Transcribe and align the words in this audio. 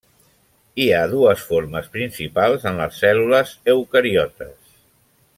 Hi 0.83 0.87
ha 0.91 1.01
dues 1.11 1.43
formes 1.49 1.91
principals 1.97 2.65
en 2.71 2.81
les 2.83 2.97
cèl·lules 3.01 3.53
eucariotes. 3.75 4.57